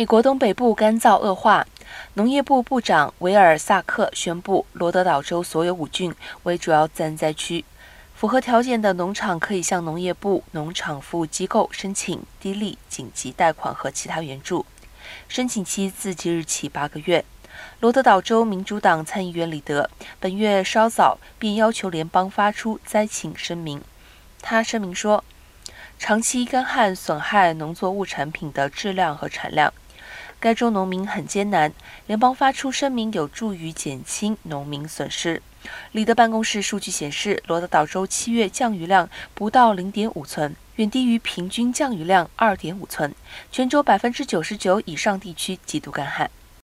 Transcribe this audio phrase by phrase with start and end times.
[0.00, 1.66] 美国东北部干燥恶化，
[2.14, 7.66] 农业部部长维尔萨克宣布，罗德岛州所有五郡为主要自然灾区，
[8.14, 14.64] 符合条件的农场可以向农业部农场服务机构申请低利紧急贷款和其他援助，
[15.28, 17.22] 申请期自即日起八个月。
[17.80, 23.82] 罗德岛州民主党参议员李德本月稍早便要求联邦发出灾情声明，
[24.40, 25.22] 他声明说，
[25.98, 29.70] 长期干旱损害农作物产品的质量和产量。
[30.40, 31.70] 该州农民很艰难，
[32.06, 35.42] 联邦发出声明有助于减轻农民损失。
[35.92, 43.14] 里德办公室数据显示，罗德岛州七月降雨量不到零点五寸，远低于平均降雨量二点五寸。
[43.52, 46.30] 全州百分之九十九以上地区极度干旱。